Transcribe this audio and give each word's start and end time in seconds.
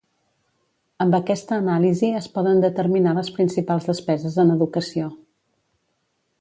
Amb 1.05 1.17
aquesta 1.17 1.59
anàlisi 1.63 2.09
es 2.21 2.29
poden 2.39 2.65
determinar 2.65 3.15
les 3.19 3.31
principals 3.37 3.89
despeses 3.93 4.41
en 4.45 4.57
educació. 4.59 5.15